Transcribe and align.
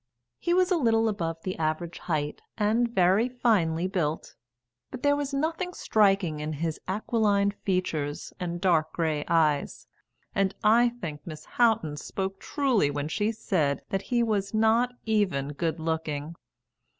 He 0.39 0.51
was 0.51 0.71
a 0.71 0.77
little 0.77 1.07
above 1.07 1.43
the 1.43 1.55
average 1.59 1.99
height 1.99 2.41
and 2.57 2.89
very 2.89 3.29
finely 3.29 3.85
built; 3.85 4.33
but 4.89 5.03
there 5.03 5.15
was 5.15 5.31
nothing 5.31 5.75
striking 5.75 6.39
in 6.39 6.53
his 6.53 6.79
aquiline 6.87 7.51
features 7.51 8.33
and 8.39 8.59
dark 8.59 8.93
grey 8.93 9.23
eyes, 9.27 9.85
and 10.33 10.55
I 10.63 10.89
think 10.89 11.21
Miss 11.27 11.45
Houghton 11.45 11.97
spoke 11.97 12.39
truly 12.39 12.89
when 12.89 13.09
she 13.09 13.31
said 13.31 13.83
that 13.89 14.01
he 14.01 14.23
was 14.23 14.55
'Not 14.55 14.91
even 15.05 15.49
good 15.53 15.79
looking.' 15.79 16.33